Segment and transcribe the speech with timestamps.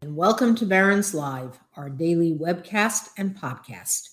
[0.00, 4.10] And welcome to Barron's Live, our daily webcast and podcast.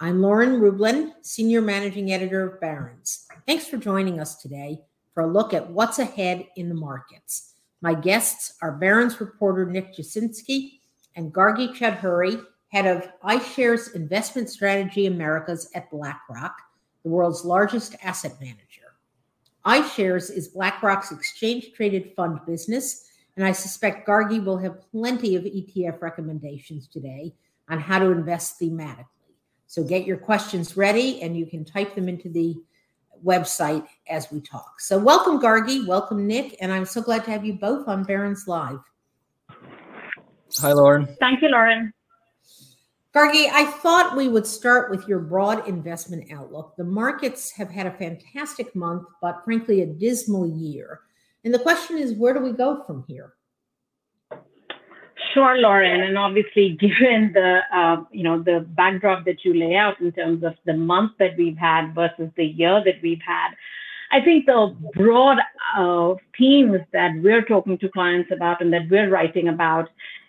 [0.00, 3.28] I'm Lauren Rublin, Senior Managing Editor of Barron's.
[3.46, 4.80] Thanks for joining us today
[5.14, 7.54] for a look at what's ahead in the markets.
[7.82, 10.80] My guests are Barron's reporter Nick Jasinski
[11.14, 16.56] and Gargi Chaudhuri, head of iShares Investment Strategy Americas at BlackRock,
[17.04, 18.96] the world's largest asset manager.
[19.64, 23.07] iShares is BlackRock's exchange traded fund business,
[23.38, 27.32] and I suspect Gargi will have plenty of ETF recommendations today
[27.68, 29.06] on how to invest thematically.
[29.68, 32.56] So get your questions ready, and you can type them into the
[33.24, 34.80] website as we talk.
[34.80, 35.86] So, welcome, Gargi.
[35.86, 36.56] Welcome, Nick.
[36.60, 38.80] And I'm so glad to have you both on Barron's Live.
[40.58, 41.06] Hi, Lauren.
[41.20, 41.92] Thank you, Lauren.
[43.14, 46.74] Gargi, I thought we would start with your broad investment outlook.
[46.76, 51.02] The markets have had a fantastic month, but frankly, a dismal year.
[51.44, 53.34] And the question is, where do we go from here?
[55.34, 60.00] Sure, Lauren, and obviously, given the uh, you know the backdrop that you lay out
[60.00, 63.50] in terms of the month that we've had versus the year that we've had,
[64.10, 65.38] I think the broad
[65.76, 69.88] uh, themes that we're talking to clients about and that we're writing about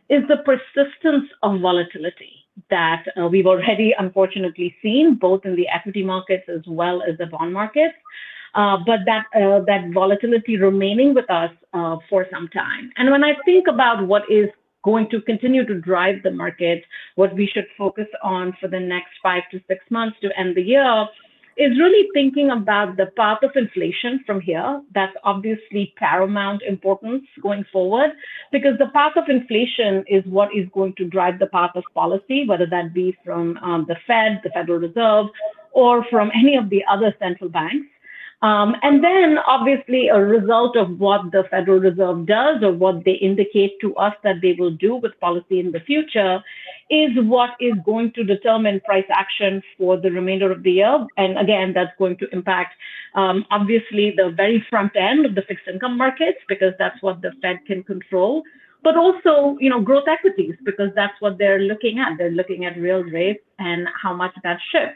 [0.10, 6.04] is the persistence of volatility that uh, we've already unfortunately seen both in the equity
[6.04, 7.96] markets as well as the bond markets.
[8.56, 12.92] Uh, but that uh, that volatility remaining with us uh, for some time.
[12.98, 14.50] And when I think about what is
[14.84, 16.84] going to continue to drive the market,
[17.16, 20.62] what we should focus on for the next five to six months to end the
[20.62, 21.08] year,
[21.60, 24.82] is really thinking about the path of inflation from here.
[24.96, 28.12] That's obviously paramount importance going forward
[28.54, 32.46] because the path of inflation is what is going to drive the path of policy,
[32.48, 35.26] whether that be from um, the Fed, the Federal Reserve,
[35.74, 37.88] or from any of the other central banks.
[38.42, 43.14] Um, and then, obviously, a result of what the Federal Reserve does or what they
[43.14, 46.42] indicate to us that they will do with policy in the future
[46.90, 51.06] is what is going to determine price action for the remainder of the year.
[51.18, 52.76] And again, that's going to impact,
[53.14, 57.34] um, obviously, the very front end of the fixed income markets because that's what the
[57.42, 58.44] Fed can control.
[58.84, 62.18] But also, you know, growth equities because that's what they're looking at.
[62.18, 64.96] They're looking at real rates and how much that shifts.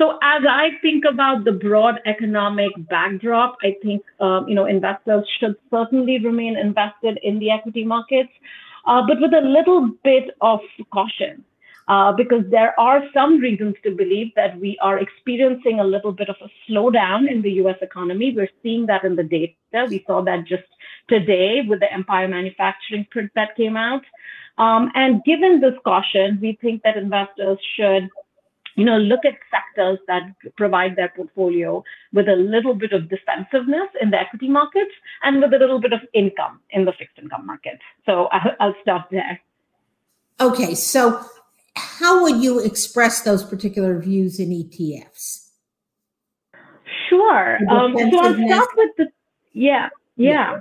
[0.00, 5.28] So as I think about the broad economic backdrop, I think um, you know investors
[5.38, 8.32] should certainly remain invested in the equity markets,
[8.86, 11.44] uh, but with a little bit of caution.
[11.88, 16.28] Uh, because there are some reasons to believe that we are experiencing a little bit
[16.28, 18.32] of a slowdown in the US economy.
[18.34, 19.86] We're seeing that in the data.
[19.88, 20.68] We saw that just
[21.08, 24.04] today with the Empire Manufacturing print that came out.
[24.56, 28.08] Um, and given this caution, we think that investors should
[28.76, 30.22] you know, look at sectors that
[30.56, 31.82] provide their portfolio
[32.12, 34.92] with a little bit of defensiveness in the equity markets
[35.22, 37.82] and with a little bit of income in the fixed income markets.
[38.06, 38.28] So
[38.60, 39.40] I'll stop there.
[40.40, 41.22] Okay, so
[41.76, 45.48] how would you express those particular views in ETFs?
[47.08, 47.58] Sure.
[47.68, 49.06] Um, so I'll start with the
[49.52, 50.30] yeah, yeah.
[50.30, 50.60] yeah.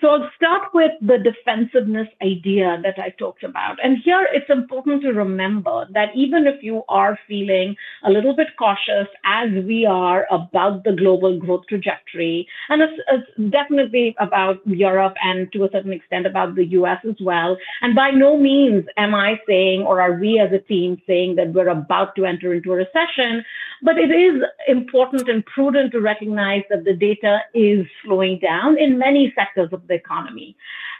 [0.00, 3.78] So I'll start with the defensiveness idea that I talked about.
[3.82, 7.74] And here it's important to remember that even if you are feeling
[8.04, 13.50] a little bit cautious as we are about the global growth trajectory, and it's, it's
[13.50, 17.56] definitely about Europe and to a certain extent about the US as well.
[17.80, 21.54] And by no means am I saying, or are we as a team saying that
[21.54, 23.44] we're about to enter into a recession,
[23.82, 28.98] but it is important and prudent to recognize that the data is slowing down in
[28.98, 30.56] many sectors of the economy.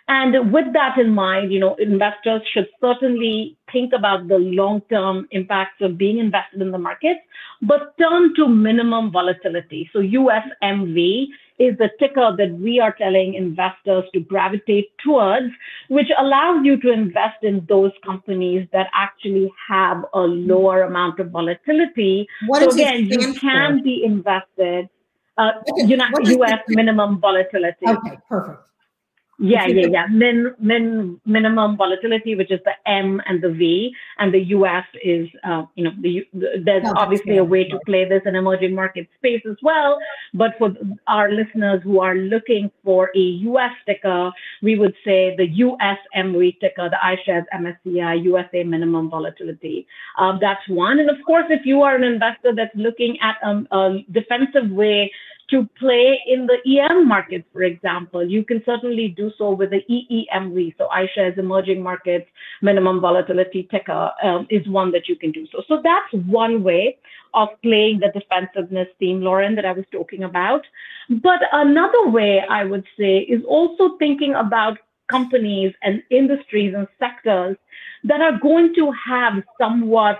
[0.09, 5.81] And with that in mind, you know, investors should certainly think about the long-term impacts
[5.81, 7.21] of being invested in the markets,
[7.63, 9.91] but turn to minimum volatility.
[9.93, 11.27] So USMV
[11.59, 15.53] is the ticker that we are telling investors to gravitate towards,
[15.89, 21.31] which allows you to invest in those companies that actually have a lower amount of
[21.31, 22.29] volatility.
[22.47, 23.85] What so again, you can for?
[23.85, 24.89] be invested
[25.39, 27.87] uh, you know, US minimum volatility.
[27.87, 28.61] Okay, perfect.
[29.39, 30.07] Yeah, yeah, yeah.
[30.11, 35.29] Min, min, minimum volatility, which is the M and the V, and the US is,
[35.45, 36.27] uh, you know, the,
[36.65, 39.99] there's oh, obviously a way to play this in emerging market space as well.
[40.33, 40.71] But for
[41.07, 46.89] our listeners who are looking for a US ticker, we would say the USMV ticker,
[46.89, 49.87] the iShares MSCI USA minimum volatility.
[50.19, 50.99] Um, that's one.
[50.99, 55.13] And of course, if you are an investor that's looking at um, a defensive way
[55.51, 59.83] to play in the EM markets, for example, you can certainly do so with the
[59.89, 60.75] EEMV.
[60.77, 62.27] So iShares Emerging Markets
[62.63, 65.63] Minimum Volatility Ticker um, is one that you can do so.
[65.69, 66.99] So that's one way
[67.35, 70.63] of playing the defensiveness theme, Lauren, that I was talking about.
[71.09, 74.79] But another way I would say is also thinking about
[75.09, 77.57] companies and industries and sectors
[78.05, 80.19] that are going to have somewhat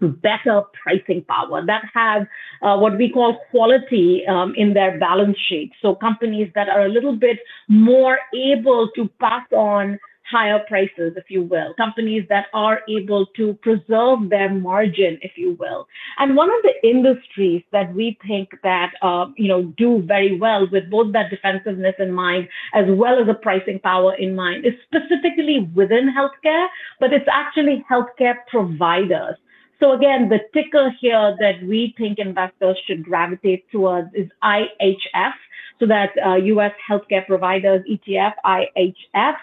[0.00, 2.26] better pricing power that have
[2.62, 5.72] uh, what we call quality um, in their balance sheet.
[5.80, 7.38] So companies that are a little bit
[7.68, 9.98] more able to pass on
[10.30, 15.56] higher prices, if you will, companies that are able to preserve their margin, if you
[15.58, 15.86] will.
[16.18, 20.66] And one of the industries that we think that, uh, you know, do very well
[20.70, 24.74] with both that defensiveness in mind, as well as the pricing power in mind, is
[24.84, 26.66] specifically within healthcare,
[26.98, 29.36] but it's actually healthcare providers.
[29.78, 35.32] So again, the ticker here that we think investors should gravitate towards is IHF.
[35.78, 36.72] So that's uh, U.S.
[36.88, 39.36] Healthcare Providers ETF, IHF.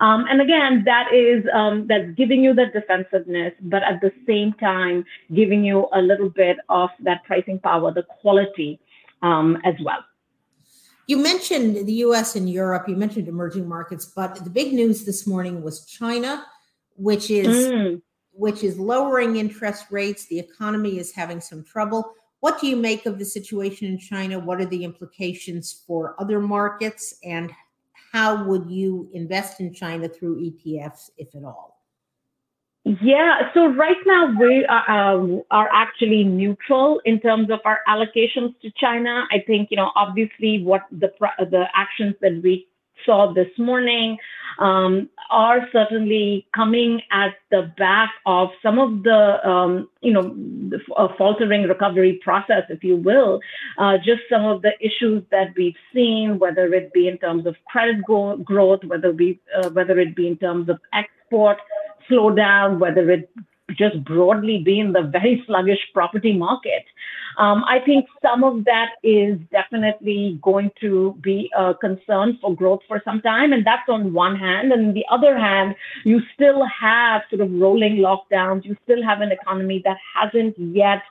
[0.00, 4.52] Um, and again, that is um, that's giving you that defensiveness, but at the same
[4.54, 8.80] time giving you a little bit of that pricing power, the quality
[9.22, 10.04] um, as well.
[11.08, 12.36] You mentioned the U.S.
[12.36, 12.88] and Europe.
[12.88, 16.44] You mentioned emerging markets, but the big news this morning was China,
[16.96, 18.02] which is mm
[18.32, 20.26] which is lowering interest rates.
[20.26, 22.12] The economy is having some trouble.
[22.40, 24.38] What do you make of the situation in China?
[24.38, 27.14] What are the implications for other markets?
[27.22, 27.52] And
[28.12, 31.72] how would you invest in China through ETFs, if at all?
[32.84, 38.58] Yeah, so right now we are, um, are actually neutral in terms of our allocations
[38.60, 39.24] to China.
[39.30, 42.66] I think you know obviously what the the actions that we
[43.04, 44.18] saw this morning
[44.58, 50.78] um, are certainly coming at the back of some of the, um, you know, the,
[51.16, 53.40] faltering recovery process, if you will.
[53.78, 57.56] Uh, just some of the issues that we've seen, whether it be in terms of
[57.66, 61.58] credit go- growth, whether we, uh, whether it be in terms of export
[62.10, 63.30] slowdown, whether it
[63.76, 66.84] just broadly be in the very sluggish property market.
[67.38, 72.80] Um, I think some of that is definitely going to be a concern for growth
[72.88, 73.52] for some time.
[73.52, 74.72] And that's on one hand.
[74.72, 75.74] And on the other hand,
[76.04, 78.64] you still have sort of rolling lockdowns.
[78.64, 81.02] You still have an economy that hasn't yet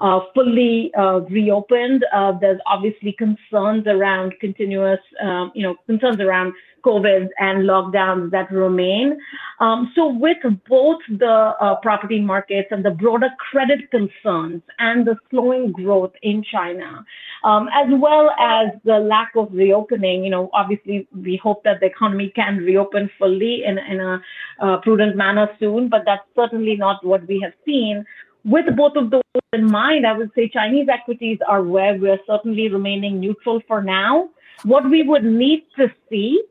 [0.00, 2.04] uh, fully uh, reopened.
[2.14, 6.52] Uh, there's obviously concerns around continuous, um, you know, concerns around
[6.84, 9.18] COVID and lockdowns that remain.
[9.60, 15.16] Um, so, with both the uh, property markets and the broader credit concerns and the
[15.30, 17.04] slowing growth in China,
[17.44, 21.86] um, as well as the lack of reopening, you know, obviously we hope that the
[21.86, 24.22] economy can reopen fully in, in a
[24.60, 28.04] uh, prudent manner soon, but that's certainly not what we have seen.
[28.48, 29.22] With both of those
[29.52, 34.30] in mind, I would say Chinese equities are where we're certainly remaining neutral for now.
[34.64, 36.42] What we would need to see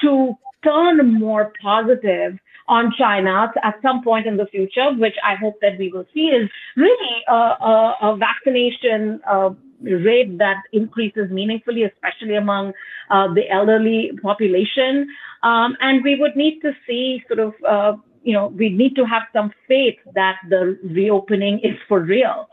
[0.00, 0.34] to
[0.64, 2.38] turn more positive
[2.68, 6.28] on China at some point in the future, which I hope that we will see,
[6.28, 9.50] is really a, a, a vaccination uh,
[9.82, 12.72] rate that increases meaningfully, especially among
[13.10, 15.08] uh, the elderly population.
[15.42, 19.04] Um, and we would need to see sort of uh, you know, we need to
[19.04, 22.48] have some faith that the reopening is for real.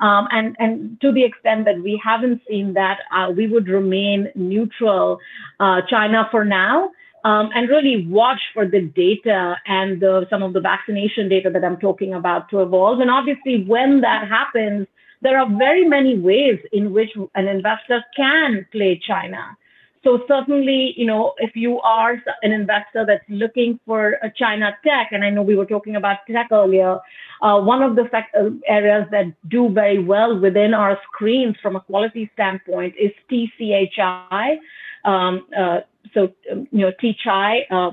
[0.00, 4.28] Um, and, and to the extent that we haven't seen that, uh, we would remain
[4.34, 5.18] neutral,
[5.60, 6.90] uh, China for now.
[7.24, 11.64] Um, and really watch for the data and the, some of the vaccination data that
[11.64, 12.98] I'm talking about to evolve.
[12.98, 14.88] And obviously, when that happens,
[15.20, 19.56] there are very many ways in which an investor can play China.
[20.04, 25.08] So certainly, you know, if you are an investor that's looking for a China tech,
[25.12, 26.98] and I know we were talking about tech earlier,
[27.40, 31.80] uh, one of the uh, areas that do very well within our screens from a
[31.80, 34.56] quality standpoint is TCHI.
[35.04, 35.80] Um, uh,
[36.14, 37.90] so, um, you know, TCHI, uh,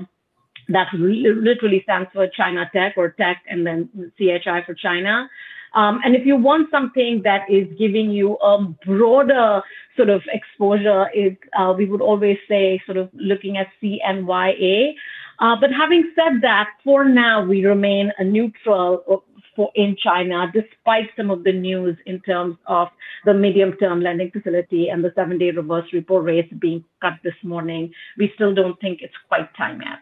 [0.68, 5.28] that literally stands for China Tech or Tech and then CHI for China.
[5.74, 9.62] Um, and if you want something that is giving you a broader
[9.96, 14.94] sort of exposure, is uh, we would always say sort of looking at CNYA.
[15.38, 19.24] Uh, but having said that, for now we remain a neutral
[19.56, 22.88] for in China, despite some of the news in terms of
[23.24, 27.92] the medium-term lending facility and the seven-day reverse repo rates being cut this morning.
[28.16, 29.98] We still don't think it's quite time yet.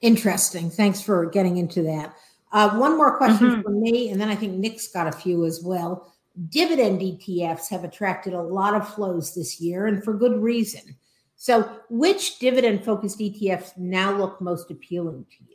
[0.00, 0.70] Interesting.
[0.70, 2.14] Thanks for getting into that.
[2.52, 3.62] Uh, one more question mm-hmm.
[3.62, 6.12] from me, and then I think Nick's got a few as well.
[6.50, 10.96] Dividend ETFs have attracted a lot of flows this year, and for good reason.
[11.36, 15.51] So, which dividend focused ETFs now look most appealing to you?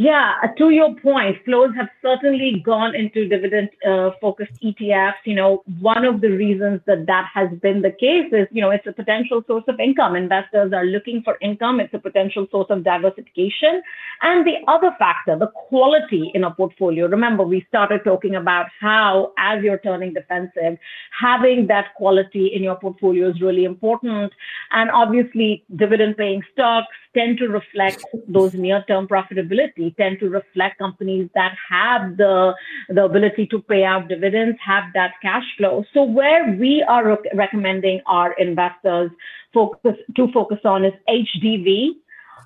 [0.00, 5.14] Yeah, to your point, flows have certainly gone into dividend uh, focused ETFs.
[5.24, 8.70] You know, one of the reasons that that has been the case is, you know,
[8.70, 10.14] it's a potential source of income.
[10.14, 11.80] Investors are looking for income.
[11.80, 13.82] It's a potential source of diversification.
[14.22, 17.08] And the other factor, the quality in a portfolio.
[17.08, 20.78] Remember, we started talking about how, as you're turning defensive,
[21.10, 24.32] having that quality in your portfolio is really important.
[24.70, 31.28] And obviously, dividend paying stocks, tend to reflect those near-term profitability, tend to reflect companies
[31.34, 32.54] that have the,
[32.88, 35.84] the ability to pay out dividends, have that cash flow.
[35.94, 39.10] So where we are re- recommending our investors
[39.52, 41.90] focus to focus on is HDV,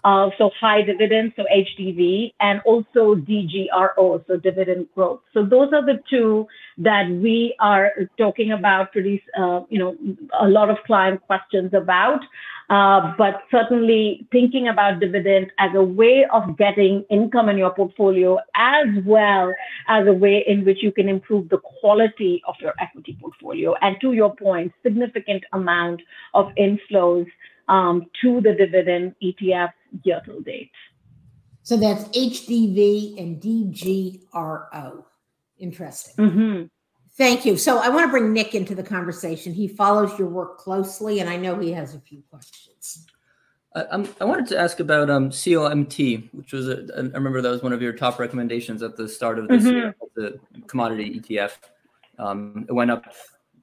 [0.05, 5.21] uh, so high dividend, so HDV, and also DGRO, so dividend growth.
[5.33, 6.47] So those are the two
[6.79, 9.97] that we are talking about pretty, uh, you know,
[10.41, 12.21] a lot of client questions about.
[12.71, 18.39] Uh, but certainly thinking about dividend as a way of getting income in your portfolio,
[18.55, 19.53] as well
[19.89, 23.75] as a way in which you can improve the quality of your equity portfolio.
[23.83, 26.01] And to your point, significant amount
[26.33, 27.27] of inflows
[27.69, 29.73] um, to the dividend ETF
[30.05, 30.71] year to date.
[31.63, 35.05] So that's HDV and DGRO.
[35.59, 36.31] Interesting.
[36.31, 36.65] Mm-hmm.
[37.17, 37.57] Thank you.
[37.57, 39.53] So I want to bring Nick into the conversation.
[39.53, 43.07] He follows your work closely, and I know he has a few questions.
[43.75, 47.63] I, I wanted to ask about um, COMT, which was a, I remember that was
[47.63, 49.77] one of your top recommendations at the start of this mm-hmm.
[49.77, 51.53] year, the commodity ETF.
[52.19, 53.05] Um, it went up,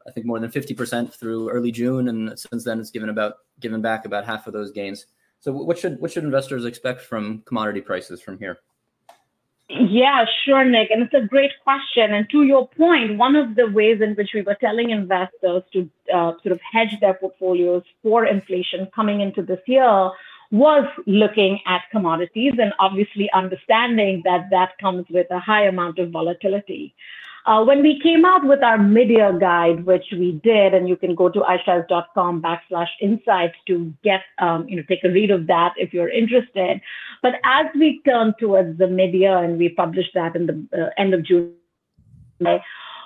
[0.08, 3.36] I think, more than fifty percent through early June, and since then it's given about
[3.60, 5.06] given back about half of those gains.
[5.42, 8.60] So, what should what should investors expect from commodity prices from here?
[9.70, 10.90] Yeah, sure, Nick.
[10.90, 12.14] And it's a great question.
[12.14, 15.90] And to your point, one of the ways in which we were telling investors to
[16.12, 20.10] uh, sort of hedge their portfolios for inflation coming into this year
[20.52, 26.10] was looking at commodities and obviously understanding that that comes with a high amount of
[26.10, 26.96] volatility.
[27.50, 31.16] Uh, when we came out with our mid-year guide, which we did, and you can
[31.16, 35.74] go to iShares.com backslash insights to get, um, you know, take a read of that
[35.76, 36.80] if you're interested.
[37.24, 41.16] But as we turn towards the mid-year, and we published that in the uh, end
[41.16, 41.56] of June,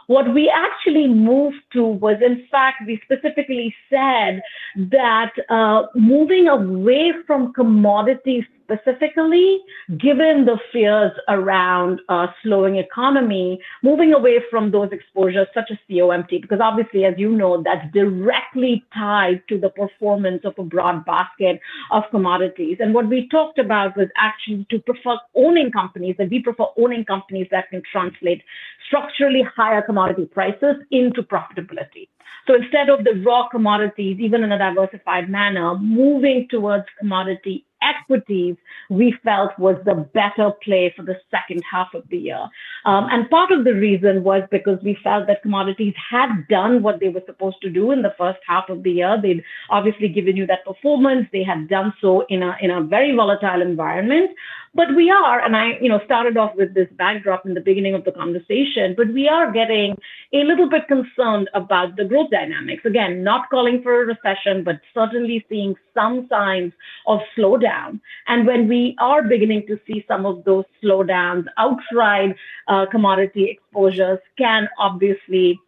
[0.08, 4.42] what we actually moved to was, in fact, we specifically said
[4.76, 9.60] that uh, moving away from commodities specifically,
[9.98, 16.42] given the fears around a slowing economy, moving away from those exposures such as COMT,
[16.42, 21.60] because obviously, as you know, that's directly tied to the performance of a broad basket
[21.92, 22.78] of commodities.
[22.80, 27.06] And what we talked about was actually to prefer owning companies, that we prefer owning
[27.06, 28.42] companies that can translate
[28.88, 32.08] structurally higher commodity prices into profitability.
[32.48, 38.56] So instead of the raw commodities, even in a diversified manner, moving towards commodity equities
[38.90, 42.48] we felt was the better play for the second half of the year.
[42.86, 47.00] Um, and part of the reason was because we felt that commodities had done what
[47.00, 49.20] they were supposed to do in the first half of the year.
[49.22, 51.28] They'd obviously given you that performance.
[51.32, 54.32] They had done so in a, in a very volatile environment.
[54.76, 57.94] But we are, and I, you know, started off with this backdrop in the beginning
[57.94, 59.96] of the conversation, but we are getting
[60.34, 62.86] a little bit concerned about the growth dynamics.
[62.86, 66.72] Again, not calling for a recession, but certainly seeing some signs
[67.08, 68.00] of slowdown.
[68.28, 72.36] And when we are beginning to see some of those slowdowns, outright
[72.68, 75.60] uh, commodity exposures can obviously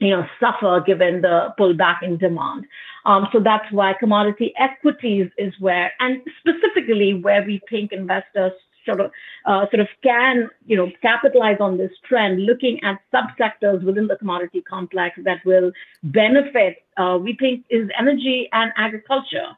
[0.00, 2.64] you know, suffer given the pullback in demand.
[3.04, 8.52] Um, so that's why commodity equities is where, and specifically where we think investors
[8.86, 9.10] sort of
[9.46, 14.16] uh, sort of can you know capitalize on this trend, looking at subsectors within the
[14.16, 15.72] commodity complex that will
[16.02, 16.78] benefit.
[16.96, 19.56] Uh, we think is energy and agriculture.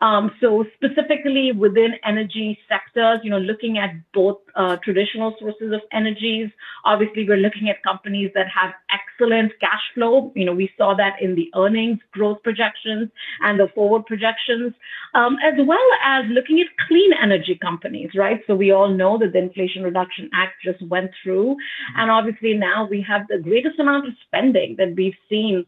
[0.00, 5.80] Um, so specifically within energy sectors, you know, looking at both uh, traditional sources of
[5.90, 6.50] energies.
[6.84, 10.32] Obviously, we're looking at companies that have excellent cash flow.
[10.34, 13.10] You know, we saw that in the earnings growth projections
[13.40, 14.74] and the forward projections,
[15.14, 18.42] um, as well as looking at clean energy companies, right?
[18.46, 21.56] So we all know that the Inflation Reduction Act just went through,
[21.96, 25.64] and obviously now we have the greatest amount of spending that we've seen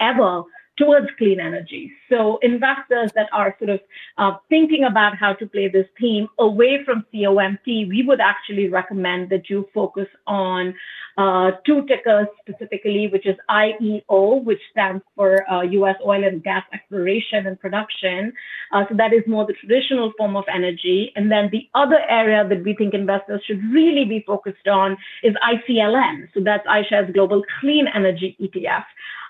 [0.00, 0.42] ever
[0.76, 1.90] towards clean energy.
[2.08, 3.80] So investors that are sort of
[4.18, 9.30] uh, thinking about how to play this theme away from COMT, we would actually recommend
[9.30, 10.74] that you focus on
[11.18, 15.96] uh, two tickers specifically, which is IEO, which stands for uh, U.S.
[16.04, 18.32] oil and gas exploration and production.
[18.72, 21.12] Uh, so that is more the traditional form of energy.
[21.16, 25.34] And then the other area that we think investors should really be focused on is
[25.42, 26.28] ICLN.
[26.34, 28.84] So that's iShares Global Clean Energy ETF.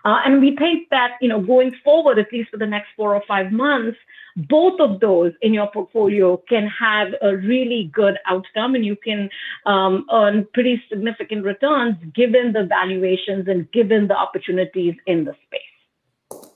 [0.05, 3.15] Uh, and we think that, you know, going forward, at least for the next four
[3.15, 3.97] or five months,
[4.37, 9.31] both of those in your portfolio can have a really good outcome and you can
[9.65, 16.51] um, earn pretty significant returns given the valuations and given the opportunities in the space.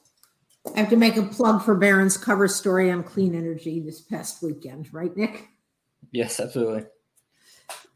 [0.74, 4.42] I have to make a plug for Barron's cover story on clean energy this past
[4.42, 5.48] weekend, right, Nick?
[6.12, 6.84] Yes, absolutely.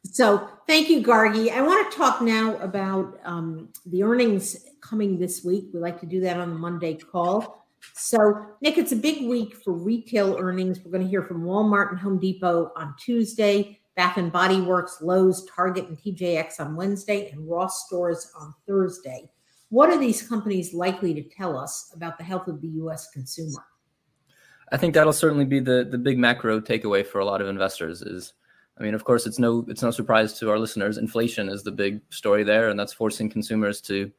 [0.05, 1.51] So thank you, Gargi.
[1.51, 5.67] I want to talk now about um, the earnings coming this week.
[5.73, 7.64] We like to do that on the Monday call.
[7.93, 10.81] So, Nick, it's a big week for retail earnings.
[10.85, 14.99] We're going to hear from Walmart and Home Depot on Tuesday, Bath and Body Works,
[15.01, 19.31] Lowe's, Target, and TJX on Wednesday, and Ross Stores on Thursday.
[19.69, 23.11] What are these companies likely to tell us about the health of the U.S.
[23.11, 23.65] consumer?
[24.73, 28.03] I think that'll certainly be the the big macro takeaway for a lot of investors.
[28.03, 28.33] Is
[28.79, 30.99] I mean, of course, it's no it's no surprise to our listeners.
[30.99, 34.11] Inflation is the big story there, and that's forcing consumers to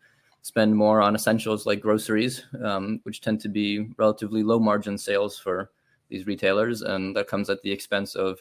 [0.46, 5.40] spend more on essentials like groceries, um, which tend to be relatively low margin sales
[5.40, 5.72] for
[6.08, 6.84] these retailers.
[6.84, 8.38] And that comes at the expense of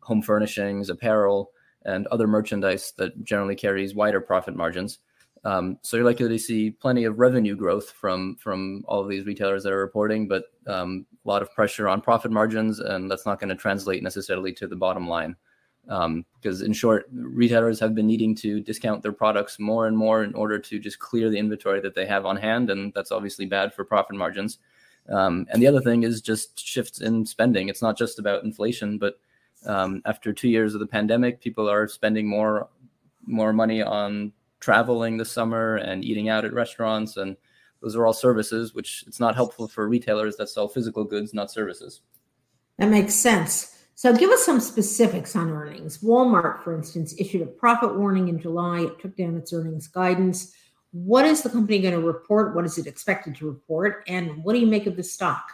[0.00, 1.52] home furnishings, apparel,
[1.86, 4.98] and other merchandise that generally carries wider profit margins.
[5.44, 9.24] Um, so you're likely to see plenty of revenue growth from from all of these
[9.24, 13.24] retailers that are reporting, but um, a lot of pressure on profit margins, and that's
[13.24, 15.34] not going to translate necessarily to the bottom line.
[15.88, 20.22] Um, because in short, retailers have been needing to discount their products more and more
[20.22, 23.46] in order to just clear the inventory that they have on hand, and that's obviously
[23.46, 24.58] bad for profit margins.
[25.08, 27.68] Um, and the other thing is just shifts in spending.
[27.68, 29.18] It's not just about inflation, but
[29.64, 32.68] um, after two years of the pandemic, people are spending more
[33.28, 37.36] more money on traveling this summer and eating out at restaurants, and
[37.82, 41.50] those are all services, which it's not helpful for retailers that sell physical goods, not
[41.50, 42.00] services.
[42.78, 43.75] That makes sense.
[43.96, 45.98] So give us some specifics on earnings.
[45.98, 48.80] Walmart, for instance, issued a profit warning in July.
[48.80, 50.54] It took down its earnings guidance.
[50.92, 52.54] What is the company going to report?
[52.54, 54.04] What is it expected to report?
[54.06, 55.50] And what do you make of the stock?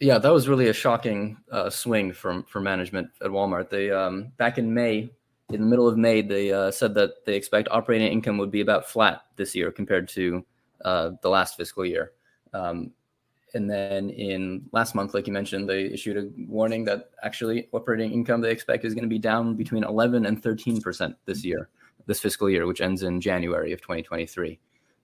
[0.00, 3.68] Yeah, that was really a shocking uh, swing from for management at Walmart.
[3.68, 5.10] They um, back in May,
[5.50, 8.62] in the middle of May, they uh, said that they expect operating income would be
[8.62, 10.44] about flat this year compared to
[10.82, 12.12] uh, the last fiscal year.
[12.54, 12.92] Um,
[13.54, 18.12] and then in last month, like you mentioned, they issued a warning that actually operating
[18.12, 21.68] income they expect is going to be down between 11 and 13 percent this year,
[22.06, 24.58] this fiscal year, which ends in January of 2023.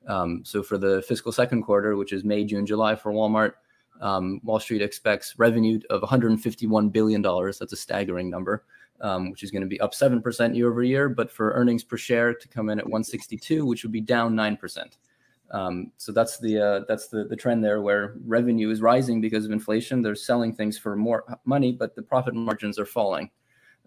[0.07, 3.53] Um, so for the fiscal second quarter, which is May, June, July for Walmart,
[4.01, 7.59] um, Wall Street expects revenue of 151 billion dollars.
[7.59, 8.65] That's a staggering number,
[9.01, 11.09] um, which is going to be up seven percent year over year.
[11.09, 14.57] But for earnings per share to come in at 162, which would be down nine
[14.57, 14.97] percent.
[15.51, 19.45] Um, so that's the uh, that's the the trend there, where revenue is rising because
[19.45, 20.03] of inflation.
[20.03, 23.31] They're selling things for more money, but the profit margins are falling.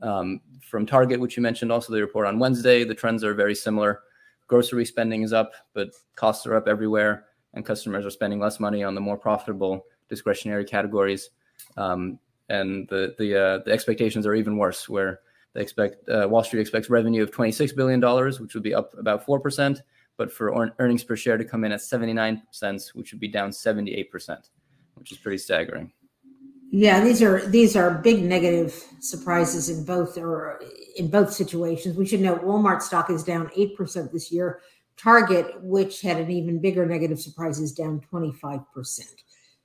[0.01, 2.83] Um, from Target, which you mentioned, also they report on Wednesday.
[2.83, 4.01] The trends are very similar.
[4.47, 8.83] Grocery spending is up, but costs are up everywhere, and customers are spending less money
[8.83, 11.29] on the more profitable discretionary categories.
[11.77, 12.19] Um,
[12.49, 15.19] and the the uh, the expectations are even worse, where
[15.53, 18.93] they expect uh, Wall Street expects revenue of 26 billion dollars, which would be up
[18.97, 19.81] about four percent
[20.21, 23.49] but for earnings per share to come in at 79 cents, which would be down
[23.49, 24.51] 78%,
[24.93, 25.91] which is pretty staggering.
[26.69, 30.61] Yeah, these are these are big negative surprises in both or
[30.95, 31.97] in both situations.
[31.97, 34.61] We should note Walmart stock is down 8% this year.
[34.95, 38.63] Target, which had an even bigger negative surprise, is down 25%.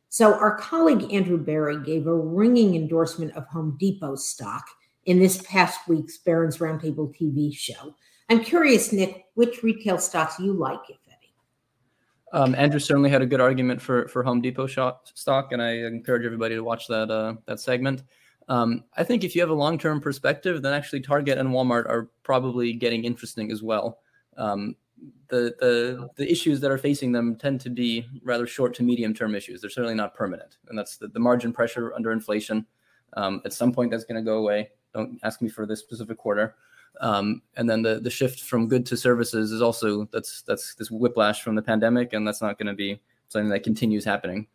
[0.09, 4.64] So our colleague Andrew Bary gave a ringing endorsement of Home Depot stock
[5.05, 7.95] in this past week's Barron's Roundtable TV show.
[8.31, 11.33] I'm curious, Nick, which retail stocks you like, if any.
[12.33, 16.27] Um, Andrew certainly had a good argument for for Home Depot stock, and I encourage
[16.27, 18.03] everybody to watch that uh, that segment.
[18.49, 21.87] Um, I think if you have a long term perspective, then actually Target and Walmart
[21.87, 24.01] are probably getting interesting as well.
[24.37, 24.75] Um,
[25.29, 29.12] the the the issues that are facing them tend to be rather short to medium
[29.14, 29.61] term issues.
[29.61, 32.66] They're certainly not permanent, and that's the, the margin pressure under inflation.
[33.16, 34.70] Um, at some point, that's going to go away.
[34.94, 36.57] Don't ask me for this specific quarter.
[37.00, 40.90] Um, and then the the shift from good to services is also that's that's this
[40.90, 44.46] whiplash from the pandemic, and that's not going to be something that continues happening.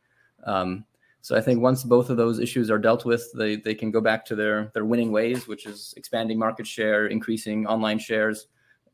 [0.46, 0.86] Um,
[1.22, 4.02] so I think once both of those issues are dealt with, they they can go
[4.02, 8.48] back to their their winning ways, which is expanding market share, increasing online shares,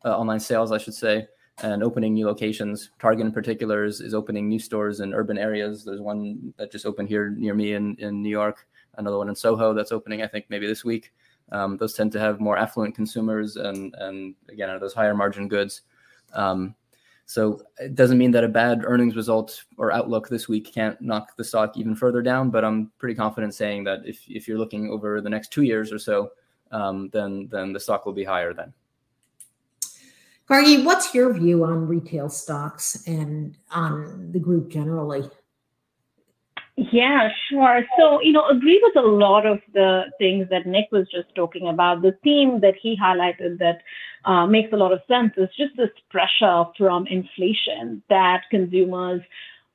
[0.04, 1.28] uh, online sales, I should say,
[1.64, 2.92] and opening new locations.
[3.00, 5.86] Target in particular is, is opening new stores in urban areas.
[5.86, 9.36] There's one that just opened here near me in, in New York, another one in
[9.36, 11.14] Soho that's opening, I think, maybe this week.
[11.52, 15.48] Um, those tend to have more affluent consumers and, and again, are those higher margin
[15.48, 15.82] goods.
[16.34, 16.76] Um,
[17.26, 21.36] so it doesn't mean that a bad earnings result or outlook this week can't knock
[21.36, 24.90] the stock even further down, but I'm pretty confident saying that if, if you're looking
[24.90, 26.32] over the next two years or so,
[26.72, 28.74] um, then, then the stock will be higher then.
[30.50, 35.30] Gargi, what's your view on retail stocks and on the group generally?
[36.78, 37.84] Yeah, sure.
[37.98, 41.68] So, you know, agree with a lot of the things that Nick was just talking
[41.68, 42.04] about.
[42.04, 43.82] The theme that he highlighted that
[44.26, 49.22] uh, makes a lot of sense is just this pressure from inflation that consumers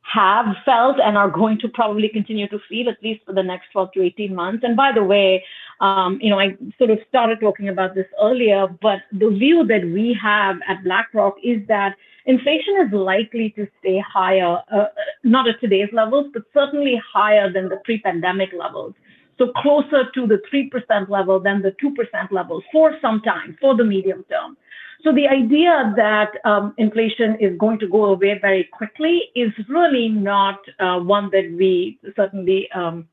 [0.03, 3.73] have felt and are going to probably continue to feel at least for the next
[3.73, 4.63] 12 to 18 months.
[4.63, 5.45] And by the way,
[5.81, 9.83] um, you know, I sort of started talking about this earlier, but the view that
[9.85, 14.87] we have at BlackRock is that inflation is likely to stay higher, uh,
[15.25, 18.95] not at today's levels, but certainly higher than the pre-pandemic levels.
[19.39, 23.85] So closer to the 3% level than the 2% level for some time, for the
[23.85, 24.57] medium term.
[25.03, 30.09] So the idea that um, inflation is going to go away very quickly is really
[30.09, 33.09] not uh, one that we certainly um,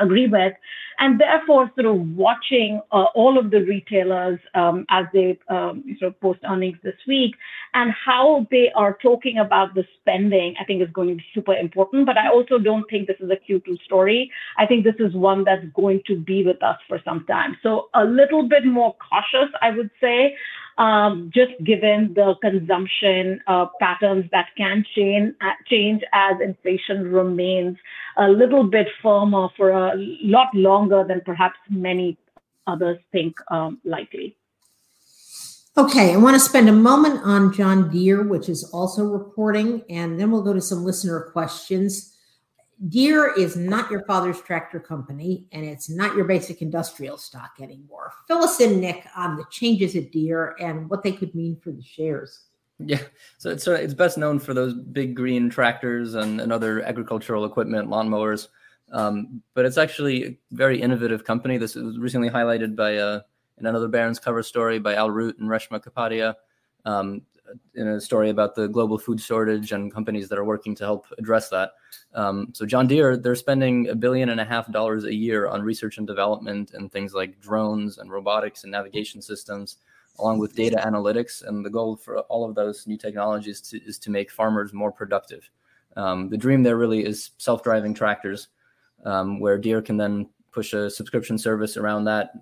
[0.00, 0.54] agree with.
[1.00, 6.12] And therefore sort of watching uh, all of the retailers um, as they um, sort
[6.12, 7.36] of post earnings this week
[7.74, 11.54] and how they are talking about the spending i think is going to be super
[11.54, 12.04] important.
[12.06, 14.30] But i also don't think this is a q2 story.
[14.56, 17.56] I think this is one that's going to be with us for some time.
[17.62, 20.34] So a little bit more cautious i would say
[20.78, 27.76] um, just given the consumption uh, patterns that can change, uh, change as inflation remains
[28.16, 32.16] a little bit firmer for a lot longer than perhaps many
[32.66, 34.36] others think um, likely.
[35.76, 40.18] Okay, I want to spend a moment on John Deere, which is also reporting, and
[40.18, 42.16] then we'll go to some listener questions.
[42.86, 48.12] Deere is not your father's tractor company, and it's not your basic industrial stock anymore.
[48.28, 51.72] Fill us in, Nick, on the changes at Deere and what they could mean for
[51.72, 52.44] the shares.
[52.78, 53.00] Yeah,
[53.38, 57.44] so it's uh, it's best known for those big green tractors and, and other agricultural
[57.44, 58.46] equipment, lawnmowers.
[58.92, 61.58] Um, but it's actually a very innovative company.
[61.58, 63.20] This was recently highlighted by uh,
[63.58, 66.34] in another Barron's cover story by Al Root and Reshma Kapadia.
[66.84, 67.22] Um,
[67.74, 71.06] in a story about the global food shortage and companies that are working to help
[71.18, 71.72] address that.
[72.14, 75.62] Um, so John Deere, they're spending a billion and a half dollars a year on
[75.62, 79.76] research and development and things like drones and robotics and navigation systems,
[80.18, 81.46] along with data analytics.
[81.46, 84.92] And the goal for all of those new technologies to, is to make farmers more
[84.92, 85.48] productive.
[85.96, 88.48] Um, the dream there really is self-driving tractors,
[89.04, 92.32] um, where Deere can then push a subscription service around that,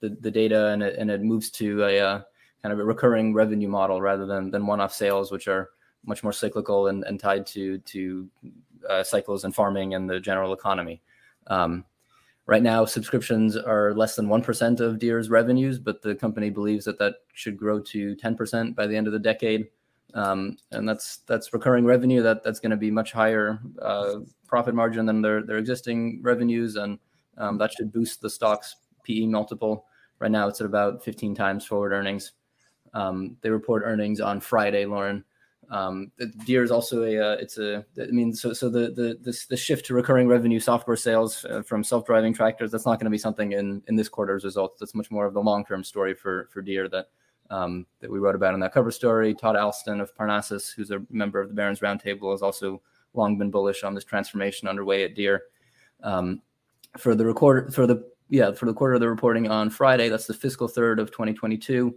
[0.00, 2.20] the, the data, and it, and it moves to a uh,
[2.64, 5.68] kind of a recurring revenue model rather than than one-off sales, which are
[6.06, 8.26] much more cyclical and, and tied to to
[8.88, 11.02] uh, cycles in farming and the general economy.
[11.48, 11.84] Um,
[12.46, 16.86] right now, subscriptions are less than one percent of Deere's revenues, but the company believes
[16.86, 19.68] that that should grow to ten percent by the end of the decade.
[20.14, 24.74] Um, and that's that's recurring revenue that that's going to be much higher uh, profit
[24.74, 26.98] margin than their their existing revenues, and
[27.36, 29.84] um, that should boost the stock's PE multiple.
[30.18, 32.32] Right now, it's at about 15 times forward earnings.
[32.94, 35.24] Um, they report earnings on Friday, Lauren.
[35.70, 36.12] Um,
[36.44, 39.56] Deere is also a uh, it's a I mean so so the the this, the
[39.56, 43.10] shift to recurring revenue software sales uh, from self driving tractors that's not going to
[43.10, 44.78] be something in in this quarter's results.
[44.80, 47.08] That's much more of the long term story for for Deere that
[47.50, 49.34] um, that we wrote about in that cover story.
[49.34, 52.80] Todd Ahlsten of Parnassus, who's a member of the Barron's Roundtable, has also
[53.14, 55.42] long been bullish on this transformation underway at Deere.
[56.02, 56.42] Um,
[56.98, 60.26] for the record for the yeah for the quarter of the reporting on Friday, that's
[60.26, 61.94] the fiscal third of 2022.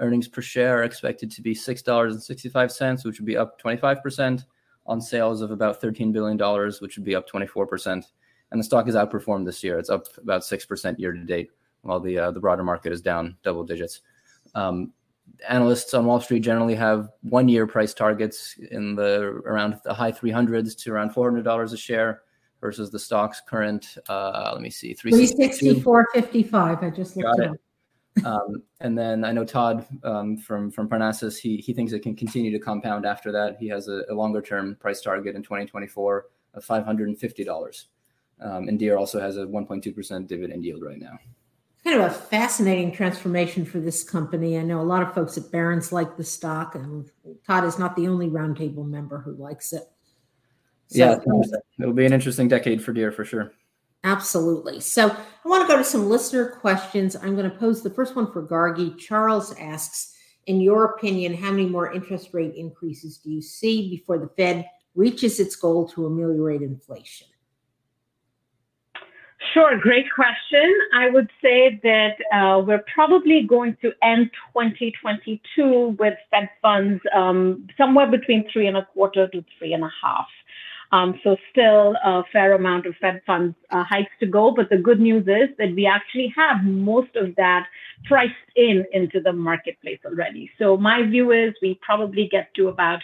[0.00, 4.44] Earnings per share are expected to be $6.65, which would be up 25%
[4.86, 6.38] on sales of about $13 billion,
[6.80, 8.04] which would be up 24%.
[8.50, 9.78] And the stock has outperformed this year.
[9.78, 11.50] It's up about 6% year to date,
[11.82, 14.00] while the, uh, the broader market is down double digits.
[14.54, 14.92] Um,
[15.48, 20.12] analysts on Wall Street generally have one year price targets in the around the high
[20.12, 22.22] 300s to around $400 a share
[22.60, 26.82] versus the stock's current, uh, let me see, 364.55.
[26.82, 27.56] I just looked it up
[28.24, 31.38] um, and then I know Todd um, from from Parnassus.
[31.38, 33.56] He he thinks it can continue to compound after that.
[33.58, 37.88] He has a, a longer term price target in 2024 of 550 dollars.
[38.40, 41.18] Um, and Deere also has a 1.2 percent dividend yield right now.
[41.84, 44.58] Kind of a fascinating transformation for this company.
[44.58, 47.10] I know a lot of folks at Barron's like the stock, and
[47.46, 49.84] Todd is not the only roundtable member who likes it.
[50.88, 51.18] So, yeah,
[51.78, 53.52] it'll be an interesting decade for Deere for sure.
[54.04, 54.80] Absolutely.
[54.80, 57.16] So I want to go to some listener questions.
[57.16, 58.96] I'm going to pose the first one for Gargi.
[58.98, 60.14] Charles asks
[60.48, 64.68] in your opinion, how many more interest rate increases do you see before the Fed
[64.94, 67.26] reaches its goal to ameliorate inflation?
[69.52, 70.74] Sure, great question.
[70.94, 77.66] I would say that uh, we're probably going to end 2022 with Fed funds um,
[77.76, 80.26] somewhere between three and a quarter to three and a half.
[80.90, 84.50] Um, so still a fair amount of Fed funds uh, hikes to go.
[84.50, 87.66] But the good news is that we actually have most of that
[88.04, 90.50] priced in into the marketplace already.
[90.58, 93.00] So my view is we probably get to about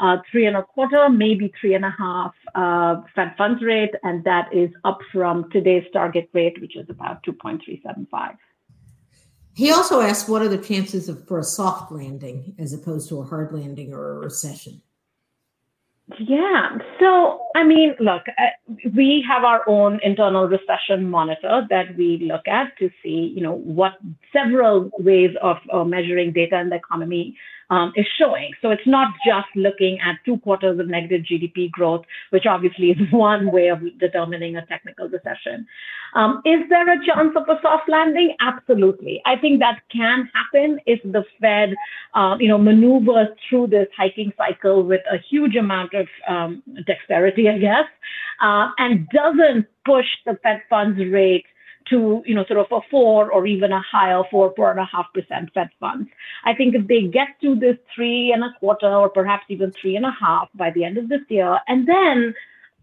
[0.00, 4.24] uh, three and a quarter, maybe three and a half uh, Fed funds rate, and
[4.24, 8.36] that is up from today's target rate, which is about 2.375.
[9.54, 13.20] He also asked, what are the chances of, for a soft landing as opposed to
[13.20, 14.82] a hard landing or a recession?
[16.16, 16.78] Yeah.
[16.98, 22.48] So, I mean, look, uh, we have our own internal recession monitor that we look
[22.48, 23.92] at to see, you know, what
[24.32, 27.36] several ways of uh, measuring data in the economy
[27.70, 28.52] um, is showing.
[28.62, 32.98] So it's not just looking at two quarters of negative GDP growth, which obviously is
[33.12, 35.66] one way of determining a technical recession.
[36.14, 38.34] Um, is there a chance of a soft landing?
[38.40, 39.20] Absolutely.
[39.26, 41.74] I think that can happen if the Fed,
[42.14, 47.48] um, you know, maneuvers through this hiking cycle with a huge amount of um, dexterity,
[47.48, 47.86] I guess,
[48.40, 51.44] uh, and doesn't push the Fed funds rate
[51.90, 54.84] to, you know, sort of a four or even a higher four, four and a
[54.84, 56.08] half percent Fed funds.
[56.44, 59.96] I think if they get to this three and a quarter or perhaps even three
[59.96, 62.34] and a half by the end of this year, and then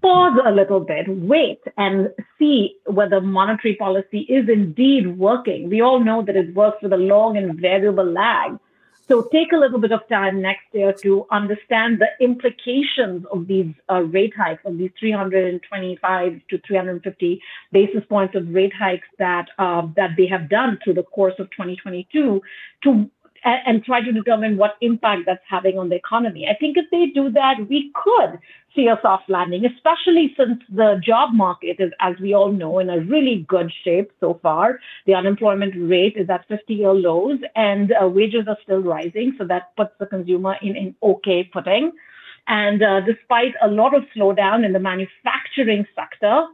[0.06, 5.68] pause a little bit, wait and see whether monetary policy is indeed working.
[5.68, 8.60] We all know that it works with a long and variable lag.
[9.08, 13.72] So take a little bit of time next year to understand the implications of these
[13.90, 17.42] uh, rate hikes, of these 325 to 350
[17.72, 21.50] basis points of rate hikes that uh, that they have done through the course of
[21.52, 22.42] 2022
[22.84, 23.12] to
[23.46, 26.48] and try to determine what impact that's having on the economy.
[26.50, 28.40] I think if they do that, we could
[28.76, 32.90] see a soft landing, especially since the job market is, as we all know, in
[32.90, 34.80] a really good shape so far.
[35.06, 39.36] The unemployment rate is at 50 year lows and uh, wages are still rising.
[39.38, 41.92] So that puts the consumer in an okay footing.
[42.48, 46.48] And uh, despite a lot of slowdown in the manufacturing sector,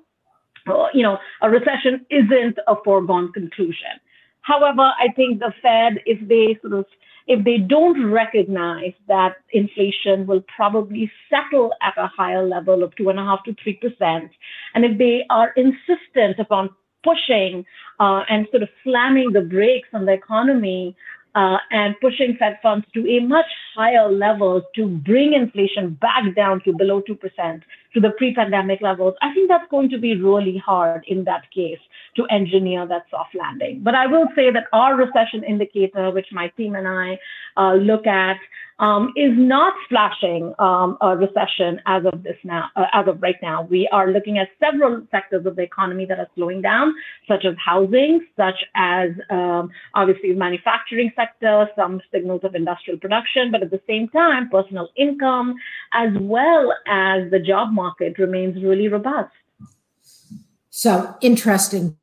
[0.68, 4.00] uh, you know, a recession isn't a foregone conclusion.
[4.42, 6.86] However, I think the Fed, if they sort of
[7.28, 13.10] if they don't recognize that inflation will probably settle at a higher level of two
[13.10, 14.32] and a half to three percent,
[14.74, 16.70] and if they are insistent upon
[17.04, 17.66] pushing
[18.00, 20.96] uh, and sort of slamming the brakes on the economy
[21.36, 26.62] uh, and pushing Fed funds to a much higher level to bring inflation back down
[26.66, 27.62] to below 2%
[27.94, 31.50] to the pre pandemic levels, I think that's going to be really hard in that
[31.52, 31.80] case
[32.16, 33.82] to engineer that soft landing.
[33.84, 37.20] But I will say that our recession indicator, which my team and I
[37.58, 38.38] uh, look at,
[38.82, 43.36] um, is not flashing um, a recession as of this now, uh, as of right
[43.42, 43.62] now.
[43.62, 46.94] We are looking at several sectors of the economy that are slowing down,
[47.28, 53.62] such as housing, such as um, obviously manufacturing sector, some signals of industrial production, but
[53.62, 55.56] at the same time, personal income
[55.94, 59.32] as well as the job market remains really robust.
[60.72, 61.98] So interesting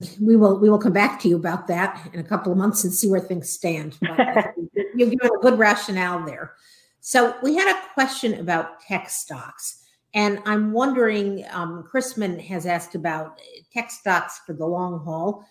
[0.20, 2.84] we will we will come back to you about that in a couple of months
[2.84, 3.96] and see where things stand.
[4.00, 4.54] But
[4.94, 6.54] you've given a good rationale there.
[7.00, 9.82] So we had a question about tech stocks,
[10.14, 11.44] and I'm wondering.
[11.50, 13.38] Um, Chrisman has asked about
[13.72, 15.44] tech stocks for the long haul.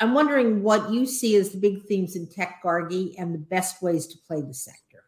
[0.00, 3.80] I'm wondering what you see as the big themes in tech, Gargi, and the best
[3.80, 5.04] ways to play the sector.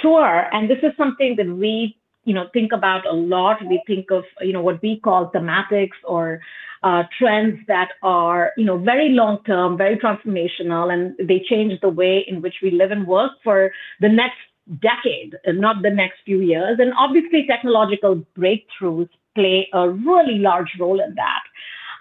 [0.00, 3.58] Sure, and this is something that we you know think about a lot.
[3.66, 6.40] We think of you know what we call thematics or
[6.84, 11.88] uh, trends that are, you know, very long term, very transformational, and they change the
[11.88, 14.36] way in which we live and work for the next
[14.82, 16.78] decade, and not the next few years.
[16.78, 21.42] And obviously, technological breakthroughs play a really large role in that.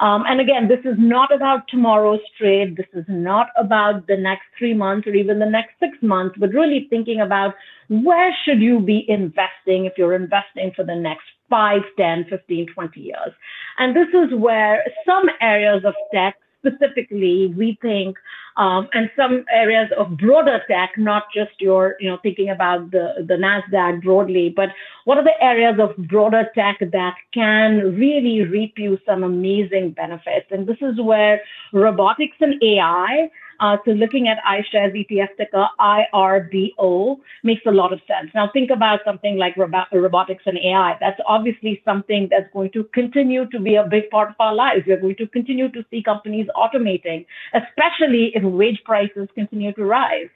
[0.04, 2.76] Um, and again, this is not about tomorrow's trade.
[2.76, 6.50] This is not about the next three months or even the next six months, but
[6.50, 7.54] really thinking about
[7.88, 13.00] where should you be investing if you're investing for the next 5, 10, 15, 20
[13.00, 13.32] years.
[13.78, 16.36] And this is where some areas of tech
[16.66, 18.18] specifically we think
[18.56, 23.26] um, and some areas of broader tech not just your you know thinking about the
[23.28, 24.70] the nasdaq broadly but
[25.06, 30.48] what are the areas of broader tech that can really reap you some amazing benefits?
[30.52, 31.42] And this is where
[31.74, 33.30] robotics and ai
[33.64, 38.30] Uh, so looking at iShares ETF ticker IRBO makes a lot of sense.
[38.36, 40.98] Now think about something like robotics and AI.
[41.00, 44.84] That's obviously something that's going to continue to be a big part of our lives.
[44.86, 50.28] We're going to continue to see companies automating, especially if wage prices continue to rise.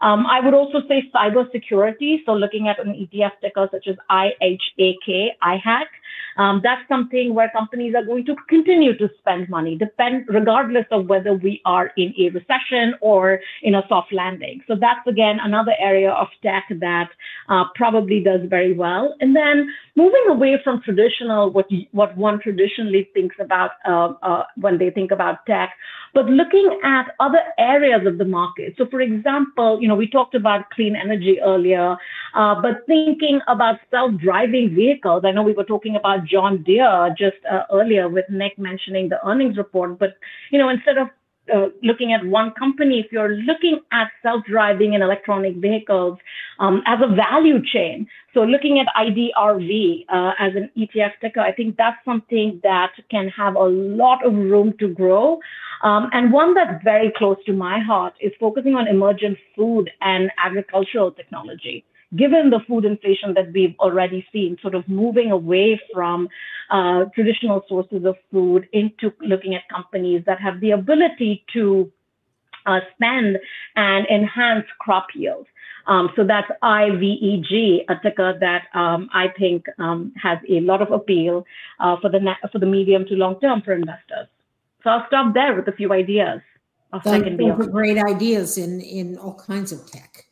[0.00, 2.24] Um, I would also say cybersecurity.
[2.24, 5.88] So looking at an ETF ticker such as IHAK, IHAK,
[6.36, 11.06] um, that's something where companies are going to continue to spend money, depend regardless of
[11.06, 14.62] whether we are in a recession or in a soft landing.
[14.66, 17.10] So that's again another area of tech that
[17.48, 19.14] uh, probably does very well.
[19.20, 24.78] And then moving away from traditional, what what one traditionally thinks about uh, uh, when
[24.78, 25.70] they think about tech,
[26.14, 28.74] but looking at other areas of the market.
[28.76, 31.96] So, for example, you know, we talked about clean energy earlier,
[32.34, 35.22] uh, but thinking about self-driving vehicles.
[35.24, 39.24] I know we were talking about John Deere just uh, earlier with Nick mentioning the
[39.26, 40.16] earnings report, but
[40.50, 41.08] you know, instead of
[41.52, 46.18] uh, looking at one company, if you're looking at self-driving and electronic vehicles
[46.58, 51.52] um, as a value chain, so looking at IDRV uh, as an ETF ticker, I
[51.52, 55.40] think that's something that can have a lot of room to grow.
[55.82, 60.30] Um, and one that's very close to my heart is focusing on emergent food and
[60.38, 61.84] agricultural technology
[62.16, 66.28] given the food inflation that we've already seen, sort of moving away from
[66.70, 71.90] uh, traditional sources of food into looking at companies that have the ability to
[72.66, 73.38] uh, spend
[73.76, 75.46] and enhance crop yield.
[75.86, 80.90] Um, so that's IVEG, a ticker that um, I think um, has a lot of
[80.90, 81.44] appeal
[81.80, 82.20] uh, for the
[82.52, 84.28] for the medium to long term for investors.
[84.84, 86.40] So I'll stop there with a few ideas.
[86.92, 90.26] Of second those are great ideas in in all kinds of tech.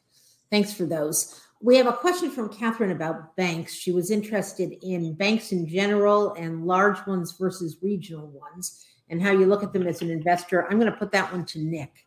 [0.50, 1.40] Thanks for those.
[1.60, 3.74] We have a question from Catherine about banks.
[3.74, 9.32] She was interested in banks in general and large ones versus regional ones, and how
[9.32, 10.66] you look at them as an investor.
[10.70, 12.06] I'm going to put that one to Nick.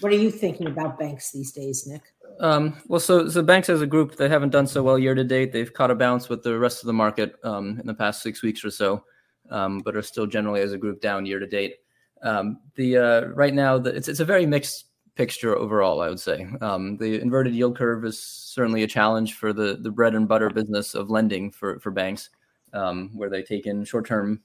[0.00, 2.02] What are you thinking about banks these days, Nick?
[2.40, 5.24] Um, well, so so banks as a group, they haven't done so well year to
[5.24, 5.52] date.
[5.52, 8.42] They've caught a bounce with the rest of the market um, in the past six
[8.42, 9.04] weeks or so,
[9.50, 11.76] um, but are still generally as a group down year to date.
[12.22, 14.85] Um, the uh, right now, the, it's it's a very mixed
[15.16, 16.46] picture overall, I would say.
[16.60, 20.50] Um, the inverted yield curve is certainly a challenge for the the bread and butter
[20.50, 22.30] business of lending for for banks,
[22.72, 24.42] um, where they take in short term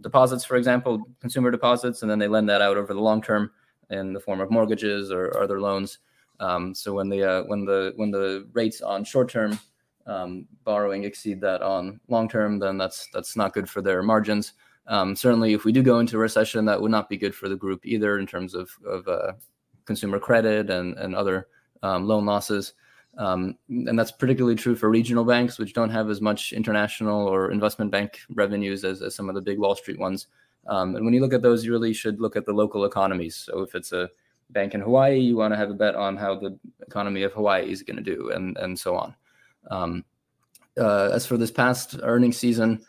[0.00, 3.50] deposits, for example, consumer deposits, and then they lend that out over the long term
[3.90, 5.98] in the form of mortgages or, other loans.
[6.40, 9.58] Um, so when the uh, when the when the rates on short term
[10.06, 14.52] um, borrowing exceed that on long term, then that's that's not good for their margins.
[14.86, 17.56] Um, certainly, if we do go into recession, that would not be good for the
[17.56, 19.32] group either in terms of of uh,
[19.86, 21.48] consumer credit and, and other
[21.82, 22.74] um, loan losses.
[23.16, 27.50] Um, and that's particularly true for regional banks, which don't have as much international or
[27.50, 30.26] investment bank revenues as, as some of the big Wall Street ones.
[30.66, 33.36] Um, and when you look at those, you really should look at the local economies.
[33.36, 34.10] So if it's a
[34.50, 37.70] bank in Hawaii, you want to have a bet on how the economy of Hawaii
[37.70, 39.14] is going to do, and and so on.
[39.70, 40.04] Um,
[40.78, 42.84] uh, as for this past earnings season,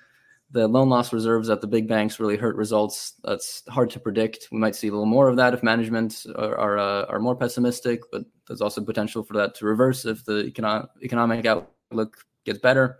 [0.51, 3.13] the loan loss reserves at the big banks really hurt results.
[3.23, 4.47] That's hard to predict.
[4.51, 7.35] We might see a little more of that if management are are, uh, are more
[7.35, 12.59] pessimistic, but there's also potential for that to reverse if the economic economic outlook gets
[12.59, 12.99] better.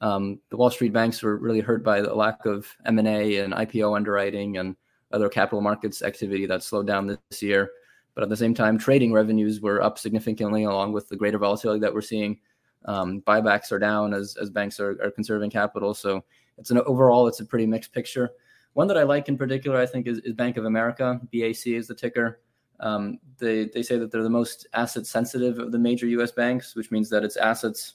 [0.00, 3.38] Um, the Wall Street banks were really hurt by the lack of M and A
[3.38, 4.76] and IPO underwriting and
[5.12, 7.70] other capital markets activity that slowed down this year.
[8.14, 11.80] But at the same time, trading revenues were up significantly, along with the greater volatility
[11.80, 12.38] that we're seeing.
[12.84, 15.94] Um, buybacks are down as as banks are, are conserving capital.
[15.94, 16.22] So
[16.58, 18.30] it's an overall it's a pretty mixed picture.
[18.74, 21.20] One that I like in particular, I think, is, is Bank of America.
[21.32, 22.40] BAC is the ticker.
[22.80, 26.32] Um, they they say that they're the most asset sensitive of the major U.S.
[26.32, 27.94] banks, which means that its assets,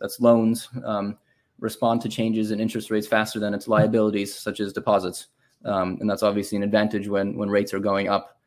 [0.00, 1.18] that's loans, um,
[1.58, 5.28] respond to changes in interest rates faster than its liabilities, such as deposits,
[5.64, 8.38] um, and that's obviously an advantage when when rates are going up.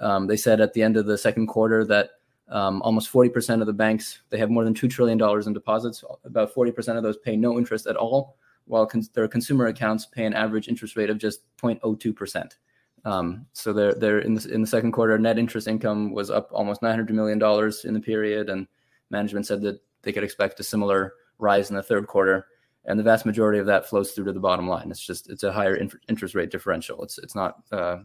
[0.00, 2.10] Um, they said at the end of the second quarter that
[2.48, 6.04] um, almost 40% of the banks they have more than two trillion dollars in deposits.
[6.24, 8.36] About 40% of those pay no interest at all,
[8.72, 12.56] while cons- their consumer accounts pay an average interest rate of just 0.02 percent.
[13.04, 16.48] Um, so they're they're in the in the second quarter, net interest income was up
[16.52, 18.66] almost 900 million dollars in the period, and
[19.10, 22.46] management said that they could expect a similar rise in the third quarter.
[22.86, 24.90] And the vast majority of that flows through to the bottom line.
[24.90, 27.02] It's just it's a higher in- interest rate differential.
[27.02, 27.98] It's it's not uh,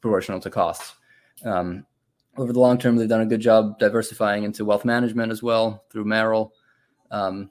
[0.00, 0.94] proportional to costs.
[1.44, 1.84] Um,
[2.38, 5.84] over the long term, they've done a good job diversifying into wealth management as well
[5.90, 6.54] through Merrill.
[7.10, 7.50] Um,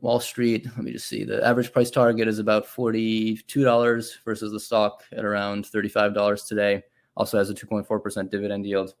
[0.00, 1.24] Wall Street, let me just see.
[1.24, 6.82] The average price target is about $42 versus the stock at around $35 today.
[7.16, 8.94] Also has a 2.4% dividend yield.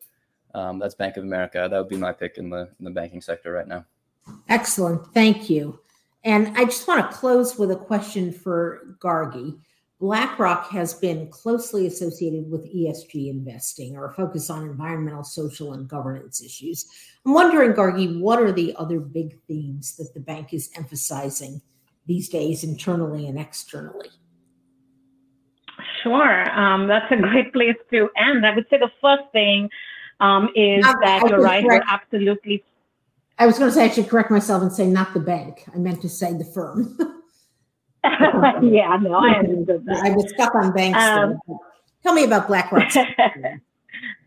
[0.54, 1.68] Um, that's Bank of America.
[1.70, 3.84] That would be my pick in the, in the banking sector right now.
[4.48, 5.12] Excellent.
[5.14, 5.78] Thank you.
[6.24, 9.58] And I just want to close with a question for Gargi.
[10.00, 16.40] BlackRock has been closely associated with ESG investing or focus on environmental, social, and governance
[16.40, 16.86] issues.
[17.26, 21.60] I'm wondering, Gargi, what are the other big themes that the bank is emphasizing
[22.06, 24.08] these days, internally and externally?
[26.02, 26.50] Sure.
[26.58, 28.46] Um, that's a great place to end.
[28.46, 29.68] I would say the first thing
[30.20, 31.64] um, is that I you're right.
[31.64, 31.84] Correct.
[31.86, 32.64] We're absolutely.
[33.36, 35.64] I was going to say I should correct myself and say not the bank.
[35.74, 36.96] I meant to say the firm.
[38.62, 39.40] yeah, no, I.
[39.40, 40.98] I was stuck on banks.
[40.98, 41.38] Um,
[42.02, 42.92] Tell me about BlackRock.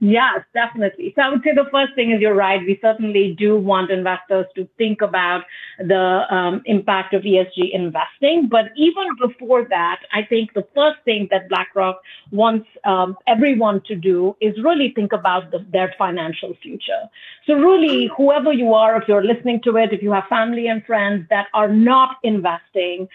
[0.03, 1.13] Yes, definitely.
[1.15, 2.59] So I would say the first thing is you're right.
[2.59, 5.43] We certainly do want investors to think about
[5.77, 8.47] the um, impact of ESG investing.
[8.49, 12.01] But even before that, I think the first thing that BlackRock
[12.31, 17.03] wants um, everyone to do is really think about the, their financial future.
[17.45, 20.83] So really, whoever you are, if you're listening to it, if you have family and
[20.83, 23.07] friends that are not investing,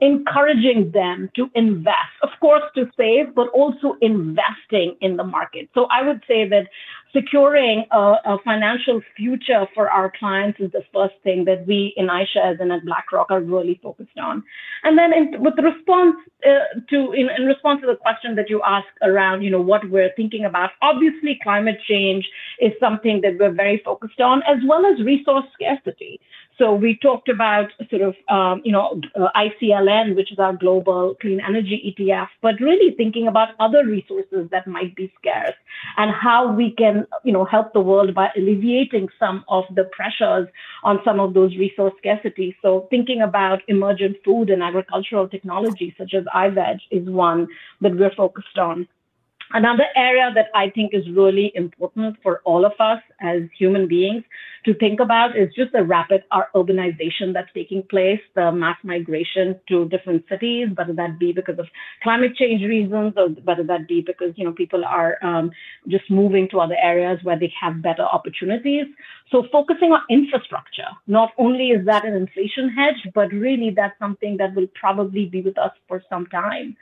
[0.00, 5.68] encouraging them to invest, of course, to save, but also investing in the market.
[5.74, 6.68] So I would say that
[7.12, 12.06] securing a, a, financial future for our clients is the first thing that we in
[12.06, 14.44] iShares and at BlackRock are really focused on.
[14.84, 18.62] And then in, with response uh, to in, in response to the question that you
[18.64, 22.28] asked around, you know, what we're thinking about, obviously climate change
[22.60, 26.20] is something that we're very focused on, as well as resource scarcity.
[26.58, 31.14] So we talked about sort of, um, you know, uh, ICLN, which is our global
[31.20, 35.54] clean energy ETF, but really thinking about other resources that might be scarce
[35.96, 40.48] and how we can, you know, help the world by alleviating some of the pressures
[40.82, 42.56] on some of those resource scarcity.
[42.60, 47.46] So thinking about emergent food and agricultural technology, such as iVeg, is one
[47.82, 48.88] that we're focused on.
[49.52, 54.22] Another area that I think is really important for all of us as human beings
[54.64, 56.22] to think about is just the rapid
[56.54, 61.66] urbanization that's taking place, the mass migration to different cities, whether that be because of
[62.02, 65.50] climate change reasons or whether that be because you know people are um,
[65.88, 68.86] just moving to other areas where they have better opportunities.
[69.30, 74.36] So focusing on infrastructure, not only is that an inflation hedge, but really that's something
[74.36, 76.76] that will probably be with us for some time.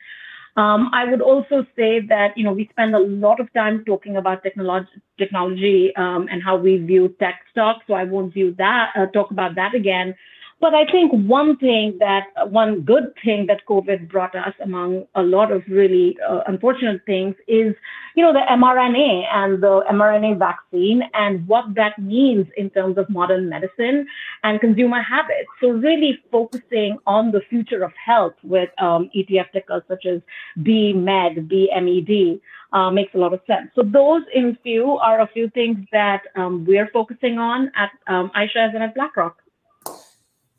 [0.57, 4.17] Um, I would also say that you know we spend a lot of time talking
[4.17, 4.89] about technology,
[5.19, 7.85] technology um, and how we view tech stocks.
[7.87, 10.15] So I won't view that uh, talk about that again.
[10.59, 15.23] But I think one thing that, one good thing that COVID brought us among a
[15.23, 17.75] lot of really uh, unfortunate things is,
[18.15, 23.09] you know, the mRNA and the mRNA vaccine and what that means in terms of
[23.11, 24.07] modern medicine
[24.45, 25.49] and consumer habits.
[25.61, 30.23] So really focusing on the future of health with um, ETF tickers such as
[30.61, 32.41] BMED, BMED.
[32.73, 33.71] Uh, makes a lot of sense.
[33.77, 38.31] So those, in few, are a few things that um, we're focusing on at um,
[38.35, 39.37] iShares and at BlackRock.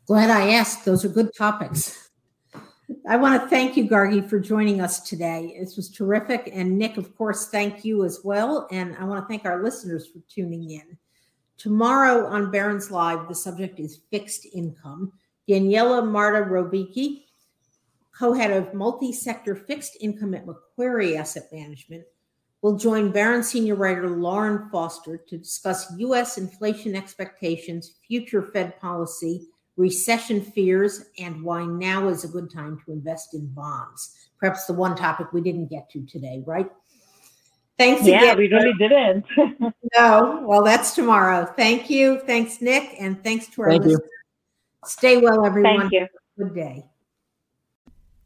[0.08, 0.86] Glad I asked.
[0.86, 2.08] Those are good topics.
[3.06, 5.54] I want to thank you, Gargi, for joining us today.
[5.60, 6.48] This was terrific.
[6.50, 8.66] And Nick, of course, thank you as well.
[8.70, 10.96] And I want to thank our listeners for tuning in.
[11.58, 15.12] Tomorrow on Barron's Live, the subject is fixed income.
[15.46, 17.24] Daniela Mardarovici,
[18.18, 22.04] co-head of multi-sector fixed income at Macquarie Asset Management,
[22.62, 26.38] will join Barron senior writer Lauren Foster to discuss U.S.
[26.38, 29.48] inflation expectations, future Fed policy,
[29.78, 34.14] recession fears, and why now is a good time to invest in bonds.
[34.38, 36.70] Perhaps the one topic we didn't get to today, right?
[37.78, 38.38] Thanks yeah, again.
[38.38, 39.24] we really didn't.
[39.96, 41.46] no, well, that's tomorrow.
[41.46, 42.20] Thank you.
[42.26, 42.96] Thanks, Nick.
[42.98, 44.00] And thanks to our Thank listeners.
[44.02, 44.88] You.
[44.88, 45.88] Stay well, everyone.
[45.88, 46.06] Thank you.
[46.36, 46.84] Good day.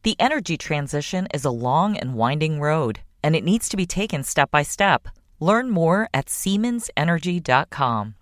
[0.05, 4.24] The energy transition is a long and winding road, and it needs to be taken
[4.24, 5.07] step by step.
[5.38, 8.14] Learn more at SiemensEnergy.com.